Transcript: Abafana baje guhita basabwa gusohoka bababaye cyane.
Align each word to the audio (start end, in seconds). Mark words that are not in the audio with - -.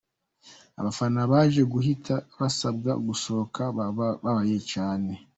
Abafana 0.79 1.19
baje 1.31 1.61
guhita 1.73 2.15
basabwa 2.39 2.91
gusohoka 3.07 3.61
bababaye 3.77 4.57
cyane. 4.71 5.11